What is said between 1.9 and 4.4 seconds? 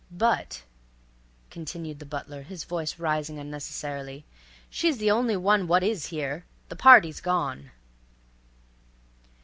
the butler, his voice rising unnecessarily,